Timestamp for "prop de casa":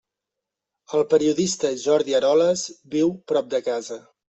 3.33-4.03